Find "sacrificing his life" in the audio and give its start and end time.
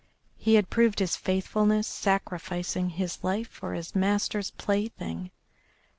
1.87-3.47